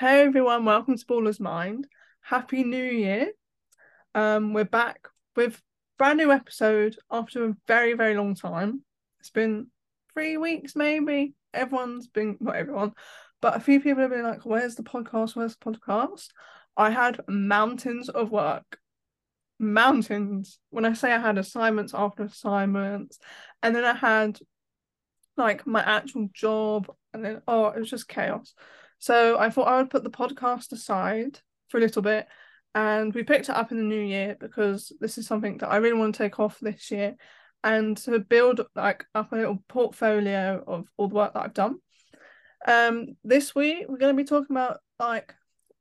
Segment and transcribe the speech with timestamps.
[0.00, 1.86] Hey everyone, welcome to Baller's Mind.
[2.22, 3.32] Happy New Year.
[4.14, 5.06] Um, we're back
[5.36, 5.60] with
[5.98, 8.82] brand new episode after a very, very long time.
[9.18, 9.66] It's been
[10.14, 11.34] three weeks, maybe.
[11.52, 12.94] Everyone's been not everyone,
[13.42, 15.36] but a few people have been like, Where's the podcast?
[15.36, 16.28] Where's the podcast?
[16.78, 18.78] I had mountains of work.
[19.58, 20.60] Mountains.
[20.70, 23.18] When I say I had assignments after assignments,
[23.62, 24.38] and then I had
[25.36, 28.54] like my actual job, and then oh, it was just chaos.
[29.00, 32.26] So I thought I would put the podcast aside for a little bit
[32.74, 35.78] and we picked it up in the new year because this is something that I
[35.78, 37.16] really want to take off this year
[37.64, 41.78] and to build like up a little portfolio of all the work that I've done.
[42.66, 45.34] Um this week we're going to be talking about like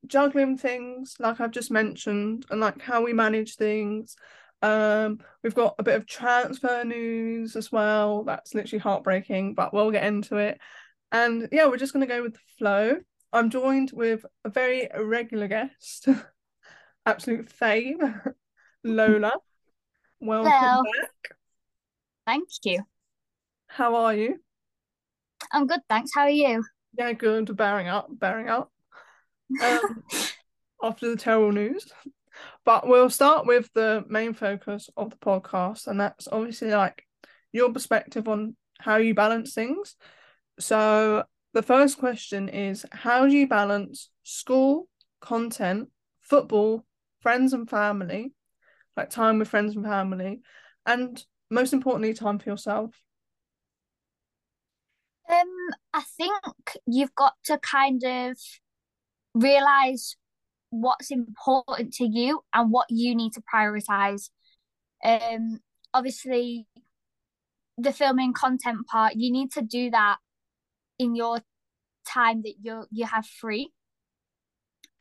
[0.07, 4.15] juggling things like I've just mentioned and like how we manage things.
[4.61, 8.23] Um we've got a bit of transfer news as well.
[8.23, 10.57] That's literally heartbreaking, but we'll get into it.
[11.11, 12.97] And yeah, we're just going to go with the flow.
[13.31, 16.07] I'm joined with a very regular guest,
[17.05, 17.99] absolute fame,
[18.83, 19.33] Lola.
[20.19, 20.83] Welcome Hello.
[20.83, 21.37] back.
[22.25, 22.83] Thank you.
[23.67, 24.39] How are you?
[25.51, 26.11] I'm good, thanks.
[26.13, 26.63] How are you?
[26.97, 27.55] Yeah, good.
[27.55, 28.71] Bearing up, bearing up.
[29.63, 30.03] Um,
[30.83, 31.91] after the terrible news.
[32.65, 37.03] But we'll start with the main focus of the podcast, and that's obviously like
[37.51, 39.95] your perspective on how you balance things.
[40.59, 44.87] So the first question is how do you balance school,
[45.21, 45.89] content,
[46.21, 46.85] football,
[47.21, 48.33] friends and family,
[48.95, 50.41] like time with friends and family,
[50.85, 52.91] and most importantly, time for yourself?
[55.29, 55.47] Um,
[55.93, 56.41] I think
[56.87, 58.37] you've got to kind of
[59.33, 60.15] realize
[60.71, 64.29] what's important to you and what you need to prioritize.
[65.03, 65.59] Um,
[65.93, 66.67] obviously,
[67.77, 70.17] the filming content part, you need to do that
[70.99, 71.39] in your
[72.05, 73.71] time that you you have free.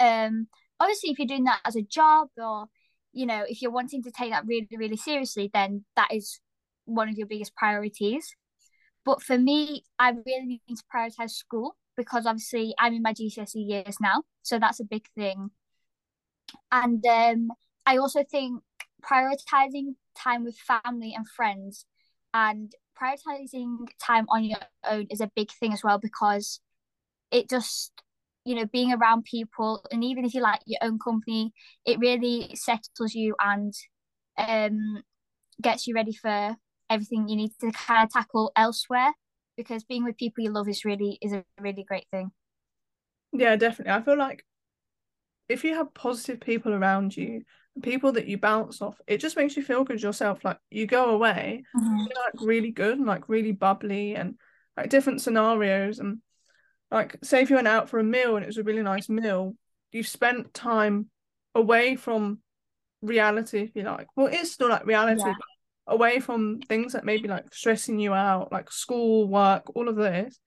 [0.00, 0.46] Um,
[0.80, 2.66] obviously, if you're doing that as a job or
[3.12, 6.40] you know if you're wanting to take that really really seriously, then that is
[6.84, 8.34] one of your biggest priorities.
[9.04, 13.54] But for me, I really need to prioritize school because obviously I'm in my GCSE
[13.54, 15.50] years now, so that's a big thing.
[16.70, 17.48] And um,
[17.86, 18.62] I also think
[19.02, 21.86] prioritizing time with family and friends
[22.34, 26.60] and prioritizing time on your own is a big thing as well because
[27.30, 27.92] it just
[28.44, 31.52] you know being around people and even if you like your own company
[31.86, 33.74] it really settles you and
[34.38, 35.02] um
[35.62, 36.56] gets you ready for
[36.90, 39.12] everything you need to kind of tackle elsewhere
[39.56, 42.30] because being with people you love is really is a really great thing
[43.32, 43.92] Yeah, definitely.
[43.92, 44.44] I feel like
[45.48, 47.42] if you have positive people around you,
[47.82, 50.44] people that you bounce off, it just makes you feel good yourself.
[50.44, 51.98] Like you go away, mm-hmm.
[51.98, 54.34] you're like really good and like really bubbly and
[54.76, 56.18] like different scenarios and
[56.90, 59.08] like say if you went out for a meal and it was a really nice
[59.08, 59.54] meal,
[59.92, 61.10] you've spent time
[61.54, 62.40] away from
[63.02, 64.06] reality, if you like.
[64.16, 65.34] Well, it's still like reality, Yeah.
[65.38, 69.88] but away from things that may be like stressing you out, like school, work, all
[69.88, 70.38] of this.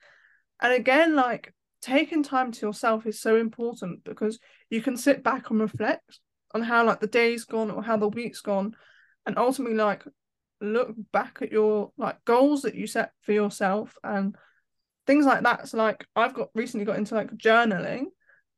[0.62, 5.50] And again, like taking time to yourself is so important because you can sit back
[5.50, 6.20] and reflect
[6.54, 8.76] on how like the day's gone or how the week's gone.
[9.26, 10.04] And ultimately like
[10.60, 14.36] look back at your like goals that you set for yourself and
[15.08, 15.68] things like that.
[15.68, 18.06] So like I've got recently got into like journaling.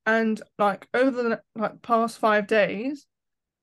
[0.06, 3.06] And like over the like past five days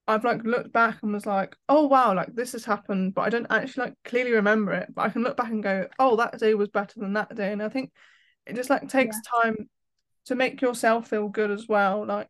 [0.07, 3.29] I've like looked back and was like oh wow like this has happened but I
[3.29, 4.89] don't actually like clearly remember it.
[4.95, 7.53] But I can look back and go oh that day was better than that day.
[7.53, 7.93] And I think
[8.47, 9.43] it just like takes Yeah.
[9.43, 9.69] time
[10.27, 12.07] to make yourself feel good as well.
[12.07, 12.29] Like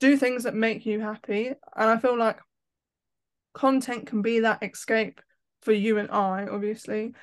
[0.00, 1.48] do things that make you happy.
[1.48, 2.38] And I feel like
[3.54, 5.20] content can be that escape
[5.62, 7.14] for you and I obviously.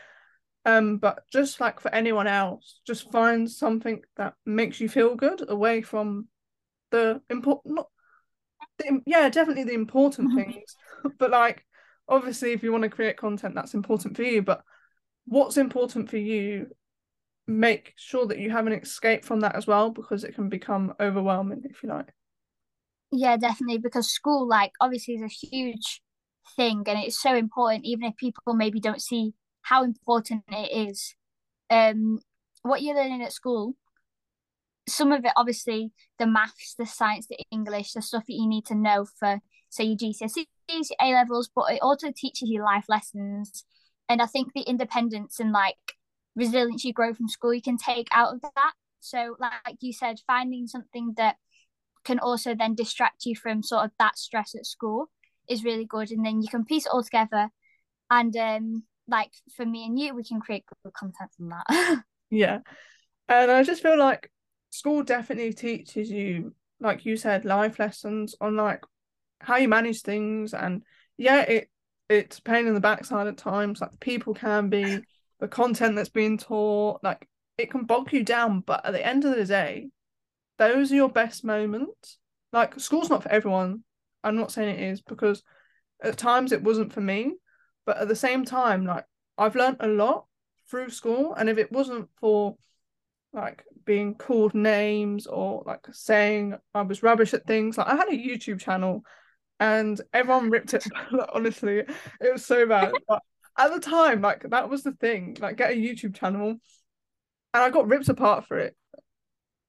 [0.66, 5.48] Um but just like for anyone else just find something that makes you feel good
[5.50, 6.28] away from
[6.92, 7.88] the important not
[8.78, 10.36] the, yeah definitely the important Mhm.
[10.46, 10.76] things.
[11.20, 11.66] But like
[12.08, 14.64] obviously if you want to create content that's important for you but
[15.26, 16.68] what's important for you
[17.48, 20.94] make sure that you have an escape from that as well because it can become
[21.00, 22.12] overwhelming if you like
[23.16, 23.78] Yeah, definitely.
[23.78, 26.02] Because school, like, obviously, is a huge
[26.56, 31.16] thing and it's so important, even if people maybe don't see how important it is.
[31.70, 32.20] Um,
[32.64, 33.76] what you're learning at school,
[34.88, 38.66] some of it, obviously, the maths, the science, the English, the stuff that you need
[38.66, 39.40] to know for,
[39.70, 43.64] say, your GCSEs, your A levels, but it also teaches you life lessons.
[44.10, 45.78] And I think the independence and like
[46.36, 48.74] resilience you grow from school, you can take out of that.
[49.00, 51.38] So, like you said, finding something that
[52.04, 55.10] can also then distract you from sort of that stress at school
[55.50, 56.12] is really good.
[56.12, 57.50] And then you can piece it all together.
[58.10, 62.04] And um, like for me and you, we can create good content from that.
[62.30, 62.60] yeah
[63.28, 64.30] and I just feel like
[64.70, 68.84] school definitely teaches you, like you said, life lessons on like
[69.40, 70.84] how you manage things and
[71.18, 71.70] yeah, it
[72.10, 73.82] it's pain in the backside at times.
[73.82, 75.00] Like people can be
[75.40, 77.28] the content that's being taught, like
[77.58, 79.90] it can bog you down, but at the end of the day,
[80.58, 82.18] those are your best moments.
[82.52, 83.84] Like school's not for everyone.
[84.24, 85.44] I'm not saying it is because
[86.02, 87.34] at times it wasn't for me,
[87.86, 89.06] but at the same time, like
[89.38, 90.26] I've learned a lot
[90.70, 92.56] through school, and if it wasn't for
[93.34, 98.10] like being called names or like saying I was rubbish at things, like I had
[98.10, 99.04] a YouTube channel
[99.60, 100.86] and everyone ripped it.
[101.34, 102.92] Honestly, it was so bad.
[103.08, 103.22] But
[103.58, 105.38] at the time, like that was the thing.
[105.40, 108.76] Like get a YouTube channel, and I got ripped apart for it.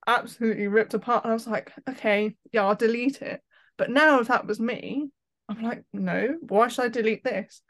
[0.06, 1.24] Absolutely ripped apart.
[1.24, 3.40] And I was like, okay, yeah, I'll delete it.
[3.76, 5.10] But now if that was me,
[5.48, 7.62] I'm like, no, why should I delete this?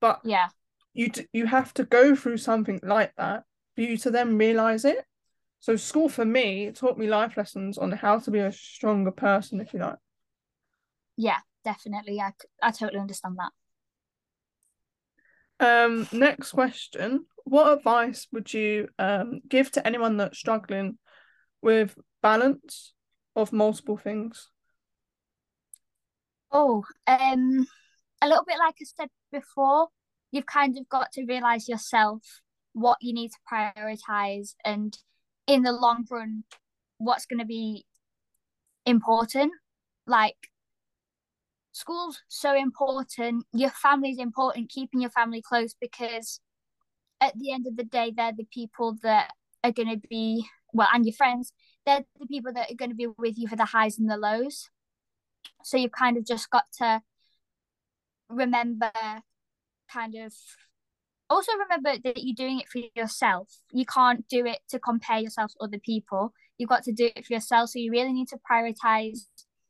[0.00, 0.48] But yeah,
[0.94, 3.44] you d- you have to go through something like that
[3.74, 5.04] for you to then realize it.
[5.60, 9.60] So school for me taught me life lessons on how to be a stronger person,
[9.60, 9.98] if you like.
[11.16, 12.20] Yeah, definitely.
[12.20, 12.32] I
[12.62, 13.52] I totally understand that.
[15.60, 20.98] Um, next question: What advice would you um give to anyone that's struggling
[21.62, 22.92] with balance
[23.36, 24.50] of multiple things?
[26.52, 27.66] Oh, um,
[28.20, 29.88] a little bit like I said before,
[30.32, 32.22] you've kind of got to realize yourself
[32.72, 34.96] what you need to prioritize and
[35.46, 36.44] in the long run
[36.98, 37.84] what's going to be
[38.86, 39.52] important
[40.06, 40.36] like
[41.72, 46.40] school's so important your family's important keeping your family close because
[47.20, 49.32] at the end of the day they're the people that
[49.64, 51.52] are going to be well and your friends
[51.86, 54.16] they're the people that are going to be with you for the highs and the
[54.16, 54.68] lows
[55.62, 57.02] so you've kind of just got to
[58.28, 58.90] remember
[59.90, 60.32] kind of
[61.30, 63.48] also remember that you're doing it for yourself.
[63.72, 66.34] You can't do it to compare yourself to other people.
[66.58, 67.70] You've got to do it for yourself.
[67.70, 69.20] So you really need to prioritize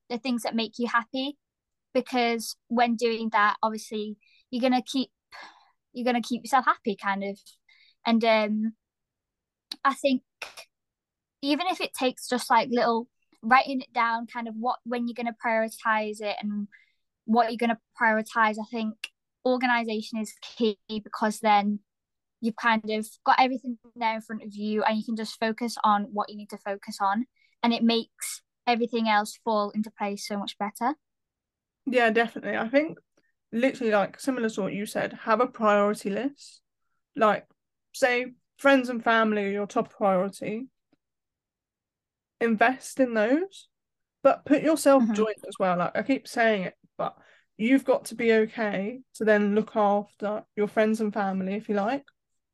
[0.09, 1.37] the things that make you happy
[1.93, 4.17] because when doing that, obviously
[4.51, 5.11] you're gonna keep
[5.93, 7.39] you're gonna keep yourself happy kind of.
[8.07, 8.73] And um
[9.85, 10.23] I think
[11.43, 13.09] even if it takes just like little
[13.43, 16.69] writing it down kind of what when you're going to prioritize it and
[17.25, 18.95] what you're going to prioritize i think
[19.47, 21.79] organization is key because then
[22.41, 25.77] you've kind of got everything there in front of you and you can just focus
[25.85, 27.27] on what you need to focus on
[27.63, 30.95] and it makes everything else fall into place so much better.
[31.87, 32.57] Yeah definitely.
[32.57, 32.99] I think
[33.53, 36.61] literally like similar to what you said have a priority list.
[37.17, 37.47] Like
[37.93, 40.67] say friends and family are your top priority
[42.43, 43.69] invest in those
[44.23, 45.15] but put yourself mm-hmm.
[45.15, 47.17] joint as well like i keep saying it but
[47.57, 51.75] you've got to be okay to then look after your friends and family if you
[51.75, 52.05] like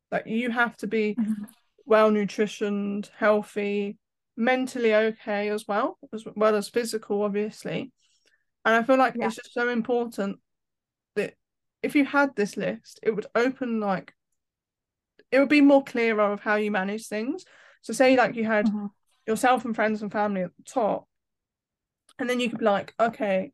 [0.09, 1.43] like you have to be mm-hmm.
[1.85, 3.97] well nutritioned healthy
[4.37, 7.91] mentally okay as well as well as physical obviously
[8.63, 9.25] and i feel like yeah.
[9.25, 10.37] it's just so important
[11.17, 11.33] that
[11.83, 14.13] if you had this list it would open like
[15.31, 17.45] it would be more clearer of how you manage things
[17.81, 18.87] so say like you had mm-hmm.
[19.25, 21.07] yourself and friends and family at the top
[22.19, 23.51] and then you could be like okay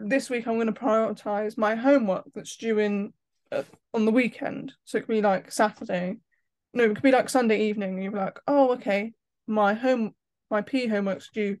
[0.00, 3.12] this week I'm going to prioritize my homework that's due in
[3.52, 4.72] uh, on the weekend.
[4.84, 6.18] So it could be like Saturday.
[6.72, 8.00] No, it could be like Sunday evening.
[8.00, 9.12] You'd be like, oh, okay,
[9.46, 10.14] my home,
[10.50, 11.58] my P homework's due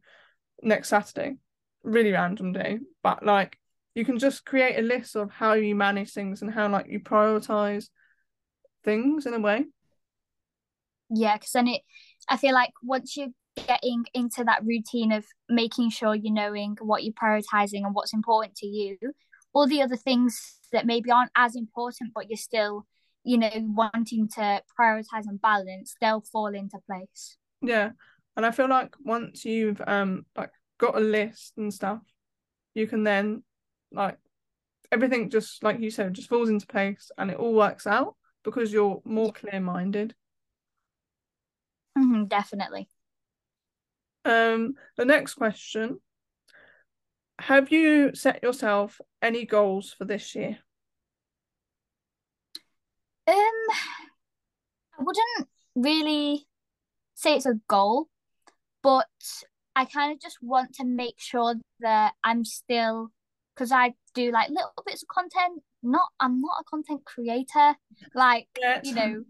[0.62, 1.36] next Saturday.
[1.82, 3.58] Really random day, but like
[3.94, 7.00] you can just create a list of how you manage things and how like you
[7.00, 7.88] prioritize
[8.84, 9.66] things in a way.
[11.10, 11.82] Yeah, because then it,
[12.28, 13.28] I feel like once you're
[13.66, 18.54] getting into that routine of making sure you're knowing what you're prioritizing and what's important
[18.56, 18.96] to you
[19.52, 22.86] all the other things that maybe aren't as important but you're still
[23.24, 27.90] you know wanting to prioritize and balance they'll fall into place yeah
[28.36, 32.00] and i feel like once you've um like got a list and stuff
[32.74, 33.42] you can then
[33.92, 34.16] like
[34.92, 38.72] everything just like you said just falls into place and it all works out because
[38.72, 40.14] you're more clear minded
[41.96, 42.88] mm-hmm, definitely
[44.24, 45.98] um, the next question
[47.40, 50.58] Have you set yourself any goals for this year?
[53.26, 53.36] Um,
[54.98, 56.46] I wouldn't really
[57.14, 58.08] say it's a goal,
[58.82, 59.06] but
[59.74, 63.10] I kind of just want to make sure that I'm still
[63.54, 65.62] because I do like little bits of content.
[65.82, 67.74] Not, I'm not a content creator,
[68.14, 68.84] like yet.
[68.84, 69.24] you know,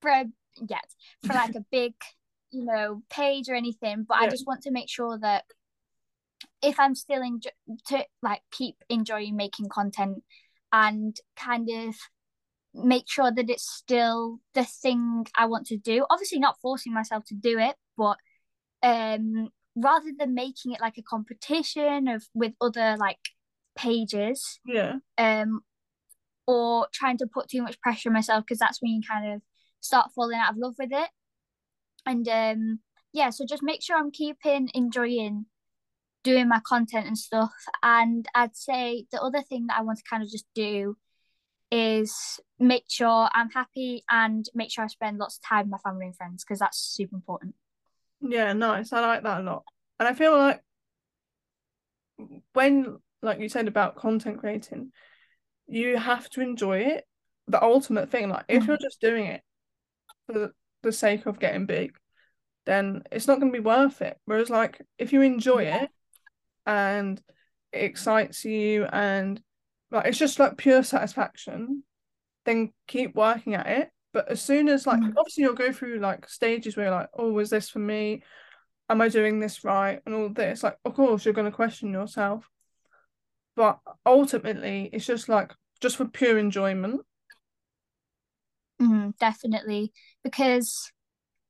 [0.00, 0.24] for
[0.68, 0.84] yet
[1.24, 1.94] for like a big
[2.50, 4.26] you know page or anything but yeah.
[4.26, 5.44] i just want to make sure that
[6.62, 7.40] if i'm still in
[7.86, 10.22] to like keep enjoying making content
[10.72, 11.94] and kind of
[12.74, 17.24] make sure that it's still the thing i want to do obviously not forcing myself
[17.24, 18.16] to do it but
[18.82, 23.18] um rather than making it like a competition of with other like
[23.80, 24.96] pages Yeah.
[25.18, 25.60] um
[26.46, 29.42] or trying to put too much pressure on myself because that's when you kind of
[29.80, 31.10] start falling out of love with it
[32.04, 32.80] and um
[33.12, 35.46] yeah so just make sure i'm keeping enjoying
[36.22, 40.04] doing my content and stuff and i'd say the other thing that i want to
[40.08, 40.96] kind of just do
[41.70, 45.78] is make sure i'm happy and make sure i spend lots of time with my
[45.90, 47.54] family and friends because that's super important
[48.20, 48.92] Yeah, nice.
[48.92, 49.62] I like that a lot.
[49.98, 50.60] And I feel like
[52.52, 54.92] when, like you said about content creating,
[55.66, 57.04] you have to enjoy it.
[57.48, 59.42] The ultimate thing, like if you're just doing it
[60.26, 61.94] for the, sake of getting big,
[62.64, 64.16] then it's not going to be worth it.
[64.24, 65.82] Whereas, like, if you enjoy Yeah.
[65.84, 65.90] it
[66.64, 67.20] and
[67.72, 69.40] it excites you and
[69.90, 71.82] like it's just like pure satisfaction,
[72.44, 73.90] then keep working at it.
[74.12, 75.14] But as soon as like Mhm.
[75.16, 78.22] obviously you'll go through like stages where you're like, oh, was this for me?
[78.88, 80.00] Am I doing this right?
[80.06, 80.62] And all this.
[80.62, 82.48] Like, of course, you're gonna question yourself.
[83.56, 87.02] But ultimately, it's just like just for pure enjoyment.
[88.80, 89.92] Mhm, definitely
[90.24, 90.90] because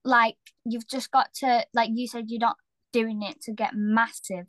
[0.04, 2.56] like you've just got to like you said you're not
[2.92, 4.48] doing it to get massive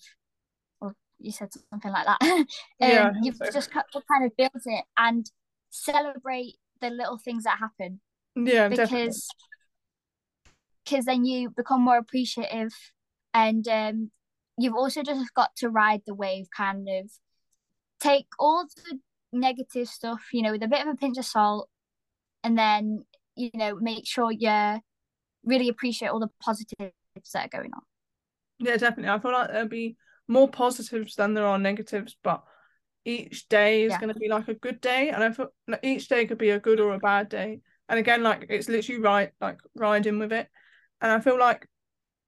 [0.82, 2.20] or you said something like that
[2.82, 3.52] um Yeah, you've so.
[3.54, 5.32] just got to kind of build it and
[5.72, 8.02] celebrate the little things that happen
[8.36, 9.22] Yeah, definitely.
[9.22, 9.28] because
[10.86, 12.72] because then you become more appreciative
[13.34, 14.12] and um
[14.58, 17.10] you've also just got to ride the wave kind of
[18.02, 19.00] take all the
[19.34, 21.70] negative stuff you know with a bit of a pinch of salt
[22.44, 23.06] and then
[23.36, 24.80] you know make sure you
[25.46, 26.94] really appreciate all the positives
[27.34, 27.82] that are going on
[28.60, 29.10] Yeah, definitely.
[29.10, 32.44] I feel like there'll be more positives than there are negatives, but
[33.06, 34.00] each day is Yeah.
[34.00, 36.52] going to be like a good day, and I feel like each day could be
[36.52, 37.62] a good or a bad day.
[37.90, 40.48] And again, like it's literally right, like riding with it.
[41.02, 41.68] And I feel like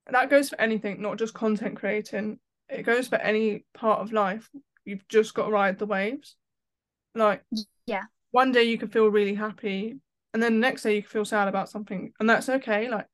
[0.08, 2.39] that goes for anything, not just content creating.
[2.68, 4.50] It goes for any part of life.
[4.86, 6.36] You've just got to ride the waves.
[7.16, 7.44] Like
[7.86, 10.00] yeah one day you can feel really happy,
[10.34, 12.90] and then the next day you can feel sad about something, and that's okay.
[12.90, 13.08] Like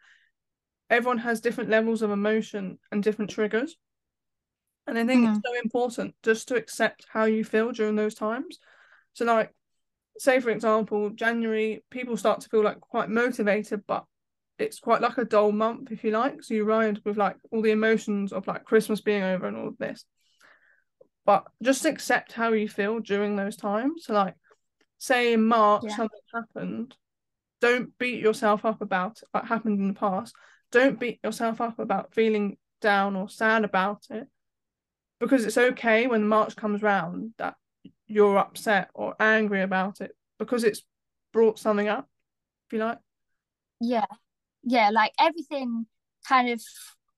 [0.90, 3.78] everyone has different levels of emotion and different triggers.
[4.88, 5.36] And I think Mhm.
[5.36, 8.60] it's so important just to accept how you feel during those times.
[9.14, 9.54] So, like,
[10.18, 14.06] say for example, January, people start to feel like quite motivated, but
[14.58, 16.44] it's quite like a dull month, if you like.
[16.44, 19.68] So you ride with like all the emotions of like Christmas being over and all
[19.68, 20.06] of this.
[21.30, 24.06] But just accept how you feel during those times.
[24.06, 24.34] So, like,
[24.98, 25.96] say in March Yeah.
[25.96, 26.96] something happened,
[27.62, 30.34] don't beat yourself up about what happened in the past.
[30.72, 34.28] Don't beat yourself up about feeling down or sad about it
[35.20, 37.54] because it's okay when March comes round that
[38.08, 40.82] you're upset or angry about it because it's
[41.32, 42.10] brought something up,
[42.66, 42.98] if you like.
[43.80, 44.08] yeah
[44.64, 45.86] yeah like everything
[46.28, 46.60] kind of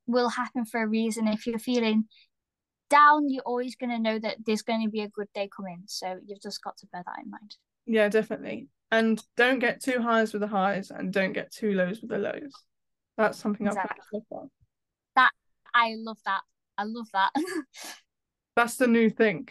[0.05, 2.09] will happen for a reason if you're feeling
[2.91, 5.81] down you're always going to know that there's going to be a good day coming
[5.87, 7.55] so you've just got to bear that in mind
[7.85, 8.67] Yeah, definitely.
[8.91, 12.17] And don't get too highs with the highs and don't get too lows with the
[12.17, 12.53] lows.
[13.17, 14.03] That's something I've Exactly.
[14.11, 14.47] so far.
[15.73, 16.41] i love that
[16.77, 17.31] i love that
[18.57, 19.47] That's the new thing.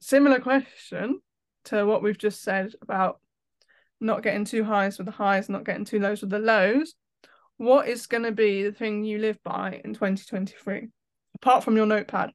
[0.00, 1.20] Similar question
[1.64, 3.20] to what we've just said about
[4.00, 6.94] not getting too highs with the highs, not getting too lows with the lows.
[7.56, 10.88] What is going to be the thing you live by in 2023,
[11.42, 12.32] apart from your notepad?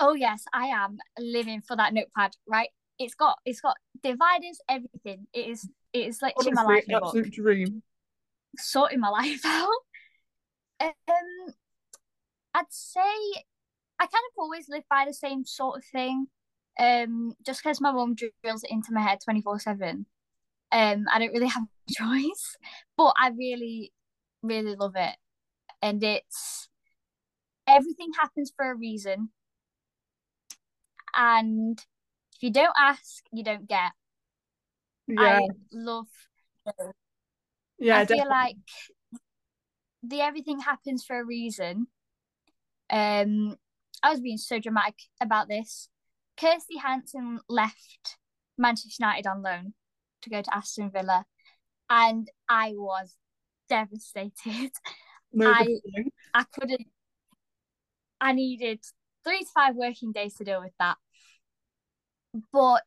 [0.00, 5.26] oh yes i am living for that notepad right it's got it's got dividers everything
[5.34, 7.82] it is it is literally my life in a book absolute dream.
[8.56, 9.68] sorting my life out
[10.80, 11.54] um
[12.54, 13.00] i'd say
[14.02, 16.26] I kind of always live by the same sort of thing.
[16.80, 20.06] Um, just because my mum drills it into my head 24 7.
[20.72, 22.56] Um, I don't really have a choice.
[22.96, 23.92] But I really,
[24.42, 25.14] really love it.
[25.80, 26.61] And it's
[27.72, 29.30] everything happens for a reason.
[31.14, 31.78] And
[32.36, 33.92] if you don't ask, you don't get.
[35.08, 36.06] Yeah, I love
[37.78, 38.56] yeah, I feel like
[40.02, 41.86] the everything happens for a reason.
[42.90, 43.56] Um,
[44.02, 45.88] I was being so dramatic about this.
[46.36, 48.18] Kirsty Hanson left
[48.58, 49.74] Manchester United on loan
[50.22, 51.24] to go to Aston Villa,
[51.90, 53.16] and I was
[53.68, 54.72] devastated.
[55.32, 55.66] No I-
[56.34, 56.86] I couldn't.
[58.22, 58.80] I needed
[59.24, 60.96] three to five working days to deal with that.
[62.52, 62.82] But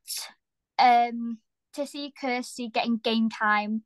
[0.79, 1.39] um,
[1.73, 3.83] to see Kirsty getting game time,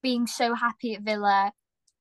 [0.00, 1.52] being so happy at Villa,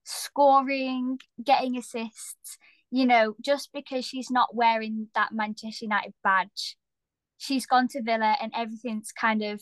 [0.04, 2.58] scoring, getting assists,
[2.92, 6.78] you know, just because she's not wearing that Manchester United badge,
[7.38, 9.62] she's gone to Villa and everything's kind of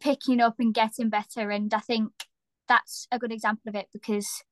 [0.00, 1.50] picking up and getting better.
[1.50, 2.10] And I think
[2.68, 4.42] that's a good example of it because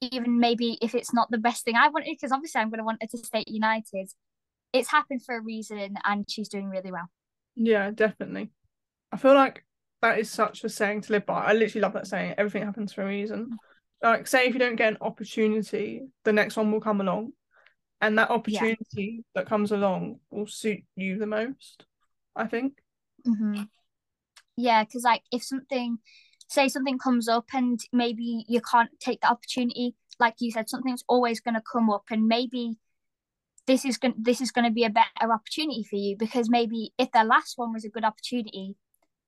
[0.00, 2.84] even maybe if it's not the best thing I wanted, because obviously I'm going to
[2.84, 4.08] want her to stay at United,
[4.72, 7.08] it's happened for a reason and she's doing really well.
[7.54, 8.50] Yeah, definitely.
[9.10, 9.64] I feel like
[10.00, 11.44] that is such a saying to live by.
[11.44, 12.34] I literally love that saying.
[12.38, 13.56] Everything happens for a reason.
[14.02, 17.32] Like, say if you don't get an opportunity, the next one will come along,
[18.00, 19.20] and that opportunity yeah.
[19.34, 21.84] that comes along will suit you the most.
[22.34, 22.78] I think.
[23.26, 23.62] Mm-hmm.
[24.56, 25.98] Yeah, because like if something,
[26.52, 31.04] say something comes up and maybe you can't take the opportunity, like you said, something's
[31.08, 32.78] always going to come up, and maybe
[33.66, 36.92] this is going this is going to be a better opportunity for you because maybe
[36.98, 38.76] if the last one was a good opportunity,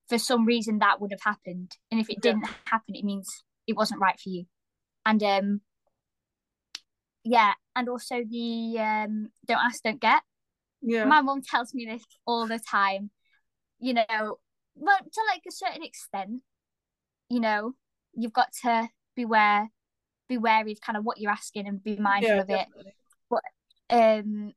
[0.07, 2.31] for some reason that would have happened, and if it yeah.
[2.31, 4.45] didn't happen, it means it wasn't right for you,
[5.05, 5.61] and um,
[7.23, 10.21] yeah, and also the um, don't ask, don't get.
[10.81, 13.09] Yeah, my mom tells me this all the time.
[13.79, 14.37] You know,
[14.75, 16.41] well, to like a certain extent,
[17.29, 17.73] you know,
[18.13, 19.69] you've got to beware,
[20.27, 22.85] be wary of kind of what you're asking and be mindful yeah, of definitely.
[22.87, 22.93] it.
[23.29, 23.41] But
[23.89, 24.53] um,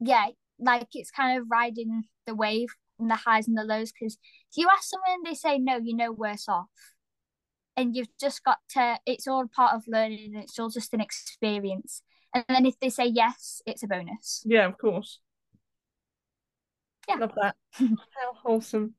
[0.00, 0.26] yeah,
[0.58, 2.68] like it's kind of riding the wave
[2.98, 3.92] and the highs and the lows.
[3.92, 4.18] Because
[4.50, 6.66] if you ask someone and they say no, you know worse off.
[7.76, 8.98] And you've just got to.
[9.06, 10.32] It's all part of learning.
[10.34, 12.02] and It's all just an experience.
[12.34, 14.42] And then if they say yes, it's a bonus.
[14.44, 15.20] Yeah, of course.
[17.08, 17.16] Yeah.
[17.16, 17.56] Love that.
[17.72, 17.86] How
[18.42, 18.94] wholesome.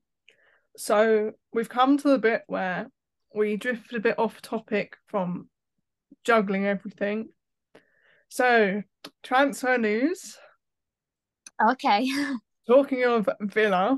[0.77, 2.87] So we've come to the bit where
[3.33, 5.49] we drifted a bit off topic from
[6.23, 7.29] juggling everything.
[8.29, 8.83] So
[9.23, 10.37] transfer news.
[11.61, 12.09] Okay.
[12.67, 13.97] Talking of Villa,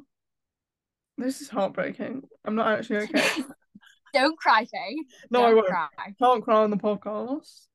[1.17, 2.23] this is heartbreaking.
[2.45, 3.43] I'm not actually okay.
[4.13, 5.03] Don't cry, Faye.
[5.29, 5.67] No, Don't I won't.
[5.67, 5.87] Cry.
[6.19, 7.67] Can't cry on the podcast.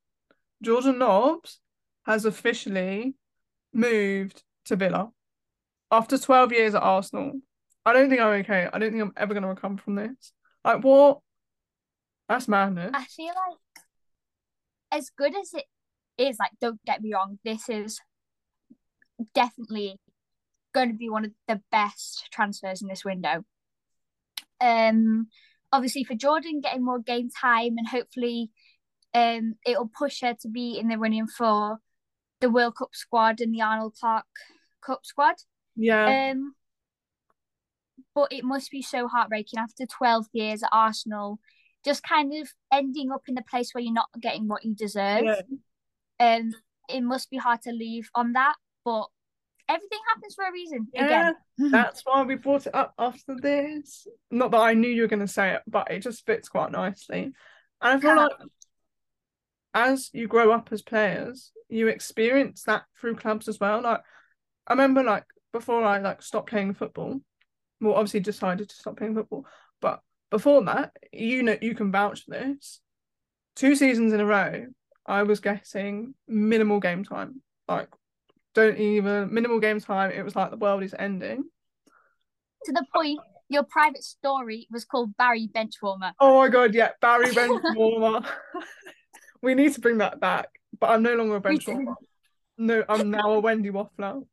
[0.62, 1.60] Jordan Nobbs
[2.06, 3.14] has officially
[3.72, 5.10] moved to Villa
[5.90, 7.40] after 12 years at Arsenal.
[7.86, 8.68] I don't think I'm okay.
[8.70, 10.32] I don't think I'm ever going to recover from this.
[10.64, 11.20] Like, what?
[12.28, 12.90] That's madness.
[12.92, 13.84] I feel like,
[14.90, 15.64] as good as it
[16.18, 18.00] is, like, don't get me wrong, this is
[19.34, 19.98] definitely
[20.74, 23.44] going to be one of the best transfers in this window.
[24.60, 25.28] Um,
[25.72, 28.50] obviously for Jordan getting more game time and hopefully,
[29.14, 31.78] um, it'll push her to be in the running for
[32.40, 34.26] the World Cup squad and the Arnold Clark
[34.84, 35.36] Cup squad.
[35.76, 36.32] Yeah.
[36.32, 36.54] Um,
[38.16, 41.38] but it must be so heartbreaking after 12 years at Arsenal,
[41.84, 45.22] just kind of ending up in the place where you're not getting what you deserve.
[45.22, 45.40] Yeah.
[46.18, 46.52] Um,
[46.88, 48.54] it must be hard to leave on that,
[48.86, 49.04] but
[49.68, 50.88] everything happens for a reason.
[50.94, 51.70] Yeah, again.
[51.70, 54.06] that's why we brought it up after this.
[54.30, 56.72] Not that I knew you were going to say it, but it just fits quite
[56.72, 57.22] nicely.
[57.22, 57.34] And
[57.82, 58.32] I feel like
[59.74, 63.82] as you grow up as players, you experience that through clubs as well.
[63.82, 64.00] Like
[64.66, 67.20] I remember, like before I like stopped playing football,
[67.80, 69.46] well, obviously decided to stop playing football.
[69.80, 72.80] But before that, you know, you can vouch for this.
[73.54, 74.66] Two seasons in a row,
[75.06, 77.42] I was getting minimal game time.
[77.68, 77.88] Like,
[78.54, 80.10] don't even minimal game time.
[80.10, 81.44] It was like the world is ending.
[82.64, 86.12] To the point, your private story was called Barry Benchwarmer.
[86.18, 88.26] Oh my god, yeah, Barry Benchwarmer.
[89.42, 90.48] we need to bring that back.
[90.78, 91.94] But I'm no longer a benchwarmer.
[92.58, 94.26] No, I'm now a Wendy Waffler.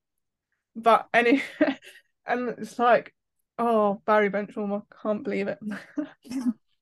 [0.76, 1.44] But anyway,
[2.26, 3.14] and it's like
[3.58, 5.60] Oh, Barry Benchwarmer, can't believe it.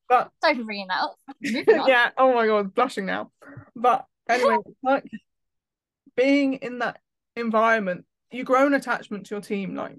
[0.10, 1.15] but sorry for bringing that up.
[1.41, 2.10] yeah.
[2.17, 3.31] Oh my god, blushing now.
[3.75, 5.05] But anyway, like
[6.15, 6.99] being in that
[7.36, 9.75] environment, you grow an attachment to your team.
[9.75, 9.97] Like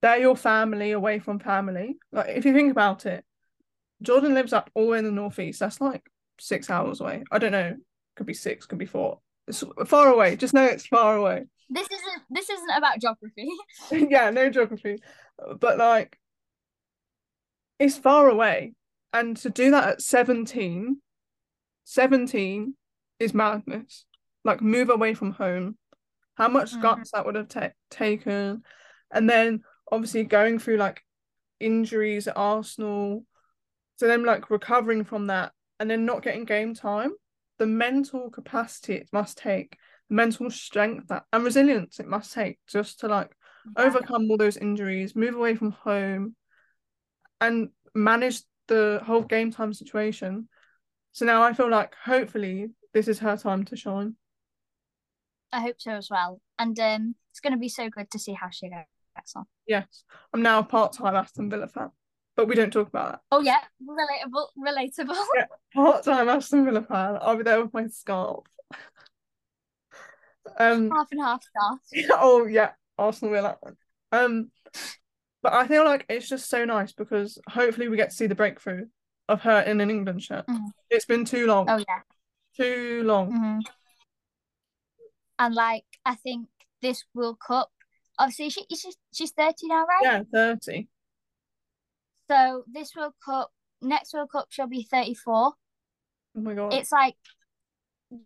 [0.00, 1.98] they're your family away from family.
[2.12, 3.24] Like if you think about it,
[4.02, 5.60] Jordan lives up all in the northeast.
[5.60, 6.02] That's like
[6.38, 7.24] six hours away.
[7.30, 7.76] I don't know.
[8.16, 8.64] Could be six.
[8.64, 9.20] Could be four.
[9.46, 10.36] It's far away.
[10.36, 11.44] Just know it's far away.
[11.68, 12.22] This isn't.
[12.30, 13.50] This isn't about geography.
[13.90, 14.98] yeah, no geography
[15.58, 16.18] but like
[17.78, 18.74] it's far away.
[19.12, 21.00] And to do that at 17
[21.84, 22.74] 17
[23.18, 24.04] is madness.
[24.44, 25.76] Like move away from home.
[26.34, 26.82] How much mm.
[26.82, 28.62] guts that would have ta- taken.
[29.10, 31.02] And then obviously going through like
[31.58, 33.24] injuries at arsenal.
[33.96, 37.10] So then like recovering from that and then not getting game time.
[37.58, 39.76] The mental capacity it must take.
[40.08, 43.32] The mental strength that and resilience it must take just to like.
[43.76, 46.34] Overcome all those injuries, move away from home,
[47.40, 50.48] and manage the whole game time situation.
[51.12, 54.16] So now I feel like hopefully this is her time to shine.
[55.52, 56.40] I hope so as well.
[56.58, 59.46] And um, it's going to be so good to see how she gets on.
[59.66, 61.90] Yes, I'm now a part-time Aston Villa fan,
[62.36, 63.20] but we don't talk about that.
[63.32, 65.16] Oh yeah, relatable, relatable.
[65.34, 67.18] Yeah, part-time Aston Villa fan.
[67.20, 68.44] I'll be there with my scarf.
[70.58, 71.80] um, half and half scarf.
[72.20, 73.76] oh yeah, Arsenal will that one.
[74.12, 74.50] Um,
[75.42, 78.34] but I feel like it's just so nice because hopefully we get to see the
[78.34, 78.86] breakthrough
[79.28, 80.46] of her in an England shirt.
[80.46, 80.70] Mhm.
[80.90, 81.68] It's been too long.
[81.68, 82.00] Oh yeah.
[82.56, 83.32] Too long.
[83.32, 83.58] hmm
[85.38, 86.48] And like I think
[86.82, 87.70] this World Cup,
[88.18, 90.02] obviously she she's she's thirty now, right?
[90.02, 90.88] Yeah, 30.
[92.30, 95.54] So this World Cup, next World Cup, she'll be thirty four.
[96.36, 96.74] Oh my god.
[96.74, 97.16] It's like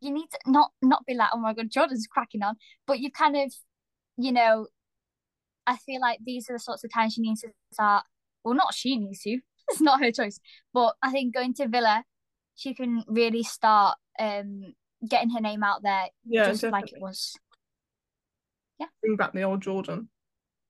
[0.00, 2.56] you need to not not be like, oh my god, Jordan's cracking on,
[2.86, 3.52] but you kind of,
[4.16, 4.66] you know,
[5.66, 8.04] I feel like these are the sorts of times she needs to start.
[8.44, 9.38] Well, not she needs to.
[9.70, 10.40] It's not her choice,
[10.74, 12.04] but I think going to Villa,
[12.54, 14.74] she can really start um
[15.08, 17.34] getting her name out there, yeah, just like it was.
[18.78, 18.86] Yeah.
[19.00, 20.10] Bring back the old Jordan.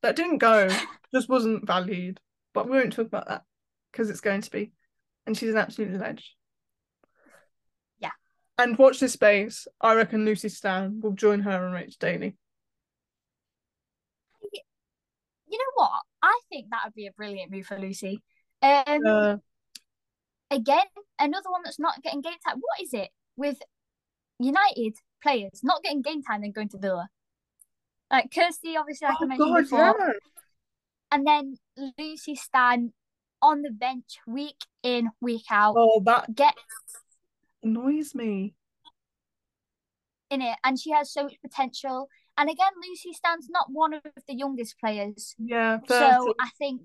[0.03, 0.69] That didn't go,
[1.15, 2.21] just wasn't valued.
[2.53, 3.43] But we won't talk about that
[3.91, 4.73] because it's going to be.
[5.27, 6.37] And she's an absolute ledge.
[7.99, 8.11] Yeah.
[8.59, 9.67] And watch this space.
[9.81, 12.37] I reckon Lucy Stan will join her and Rach Daly.
[15.55, 16.01] You know what?
[16.21, 18.21] I think that would be a brilliant move for Lucy.
[18.61, 19.37] Um, Uh,
[20.51, 20.83] again,
[21.21, 22.57] another one that's not getting game time.
[22.57, 23.59] What is it with
[24.41, 27.09] United players not getting game time and going to Villa?
[28.11, 30.13] Like Kirsty, obviously, like I oh mentioned god, before, yeah.
[31.13, 31.57] and then
[31.97, 32.93] Lucy Stan
[33.41, 36.59] on the bench week in, week out, Oh, that gets
[37.63, 38.55] annoys me.
[40.31, 42.09] in it, and she has so much potential.
[42.37, 45.89] And again, Lucy Stan's not one of the youngest players, Yeah, 30.
[45.89, 46.83] so I think.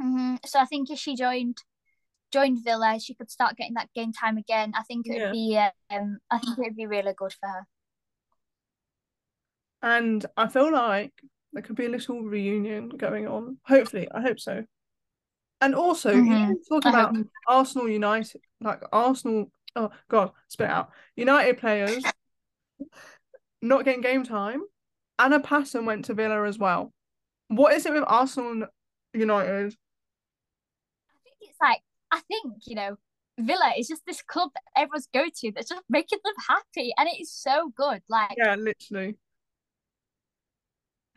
[0.00, 0.38] Mhm.
[0.46, 1.58] So I think if she joined
[2.32, 4.72] joined Villa, she could start getting that game time again.
[4.76, 5.24] I think it Yeah.
[5.26, 5.58] would be
[5.90, 7.66] um, I think it would be really good for her.
[9.82, 11.12] And I feel like
[11.52, 13.58] there could be a little reunion going on.
[13.66, 14.64] Hopefully, I hope so.
[15.60, 16.54] And also, Mhm.
[16.68, 20.92] talking I hope- about Arsenal United, like Arsenal, oh God, spit out.
[21.16, 22.02] United players
[23.62, 24.62] not getting game time.
[25.18, 26.92] Anna Patten went to Villa as well.
[27.48, 28.66] What is it with Arsenal and
[29.12, 29.74] United?
[31.10, 32.96] I think it's like I think you know
[33.38, 37.08] Villa is just this club that everyone's go to that's just making them happy, and
[37.08, 38.02] it is so good.
[38.08, 39.16] Like Yeah, literally.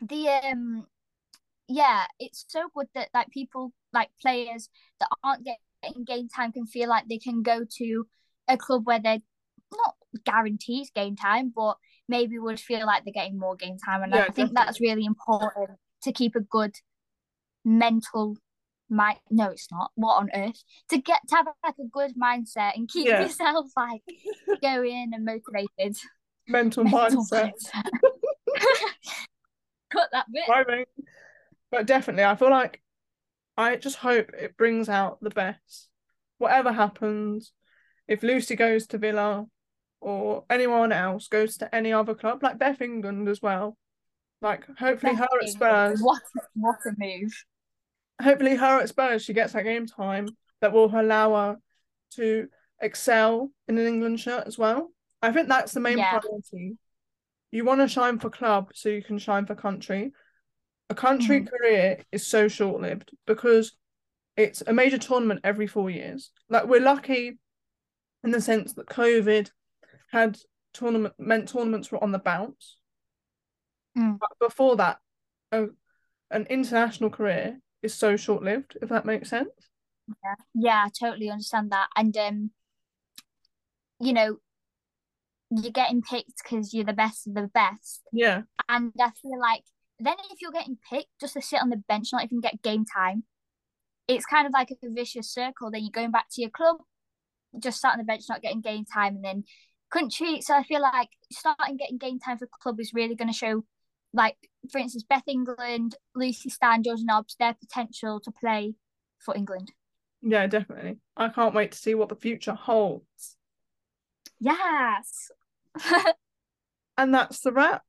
[0.00, 0.86] the um,
[1.68, 4.68] yeah, it's so good that like people like players
[5.00, 8.06] that aren't getting game time can feel like they can go to
[8.48, 9.22] a club where they're
[9.72, 11.76] not guarantees game time, but
[12.08, 15.04] maybe would feel like they're getting more game time, and Yeah, I think that's really
[15.04, 16.74] important to keep a good
[17.64, 18.36] mental
[18.90, 19.18] mind.
[19.30, 19.90] No, it's not.
[19.94, 20.62] What on earth?
[20.90, 23.22] To get to have like a good mindset and keep Yeah.
[23.22, 24.02] yourself like
[24.62, 25.96] going and motivated.
[26.46, 27.52] Mental Mental mindset.
[27.74, 27.90] mindset.
[29.90, 30.42] Cut that bit.
[30.46, 30.84] Driving.
[31.70, 32.82] But definitely, I feel like
[33.56, 35.88] I just hope it brings out the best.
[36.38, 37.52] Whatever happens,
[38.08, 39.46] if Lucy goes to Villa
[40.04, 43.76] or anyone else goes to any other club, like Beth England as well.
[44.42, 46.20] Like hopefully her at Spurs, What
[46.54, 47.32] what a move.
[48.20, 50.28] hopefully her at Spurs, she gets that game time
[50.60, 51.56] that will allow her
[52.16, 52.48] to
[52.80, 54.92] excel in an England shirt as well.
[55.22, 56.18] I think that's the main Yeah.
[56.20, 56.76] priority.
[57.50, 60.12] You want to shine for club so you can shine for country.
[60.90, 61.48] A country Mhm.
[61.48, 63.74] career is so short lived because
[64.36, 66.30] it's a major tournament every four years.
[66.50, 67.38] Like we're lucky
[68.22, 69.50] in the sense that COVID
[70.14, 70.38] had
[70.72, 72.76] tournament meant tournaments were on the bounce.
[73.96, 74.18] Mm.
[74.18, 74.98] But before that,
[75.52, 75.66] a,
[76.30, 79.50] an international career is so short lived, if that makes sense.
[80.54, 81.88] Yeah, I totally understand that.
[81.96, 82.50] And um,
[84.00, 84.36] you know,
[85.50, 88.02] you're getting picked because you're the best of the best.
[88.12, 88.42] Yeah.
[88.68, 89.62] And I feel like
[89.98, 92.84] then if you're getting picked just to sit on the bench, not even get game
[92.84, 93.24] time,
[94.08, 95.70] it's kind of like a vicious circle.
[95.70, 96.76] Then you're going back to your club,
[97.58, 99.44] just sat on the bench, not getting game time, and then
[99.94, 100.40] country.
[100.40, 103.64] So I feel like starting getting game time for club is really going to show,
[104.12, 104.36] like
[104.70, 108.74] for instance, Beth England, Lucy Stan, Jordan Nobbs, their potential to play
[109.18, 109.72] for England.
[110.20, 110.98] Yeah, definitely.
[111.16, 113.36] I can't wait to see what the future holds.
[114.40, 115.30] Yes.
[116.96, 117.82] And that's the wrap.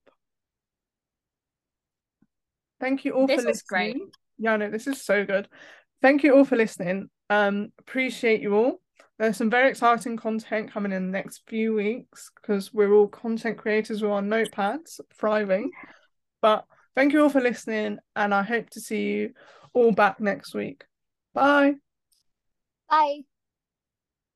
[2.79, 3.93] Thank you all for This for was great.
[3.93, 4.11] listening.
[4.39, 5.47] Yeah, no, this is so good.
[6.01, 7.09] Thank you all for listening.
[7.29, 8.81] Um, appreciate you all.
[9.17, 13.57] There's some very exciting content coming in the next few weeks because we're all content
[13.57, 15.71] creators with our notepads, thriving.
[16.41, 19.33] But thank you all for listening, and I hope to see you
[19.73, 20.83] all back next week.
[21.33, 21.75] Bye.
[22.89, 23.21] Bye.